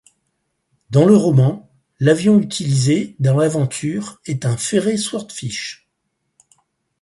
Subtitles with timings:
[0.89, 1.69] Dans le roman,
[1.99, 5.87] l'avion utilisé dans l'aventure est un Fairey Swordfish.